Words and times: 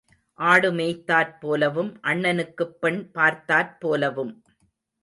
ஆடு 0.39 0.71
மேய்த்தாற் 0.71 1.35
போலவும் 1.39 1.91
அண்ணனுக்குப் 2.03 2.75
பெண் 2.81 3.01
பார்த்தாற் 3.13 3.73
போலவும். 3.79 4.33